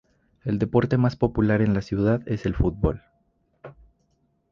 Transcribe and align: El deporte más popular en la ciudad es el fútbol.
El 0.43 0.57
deporte 0.57 0.97
más 0.97 1.15
popular 1.15 1.61
en 1.61 1.75
la 1.75 1.83
ciudad 1.83 2.21
es 2.25 2.47
el 2.47 2.55
fútbol. 2.55 3.03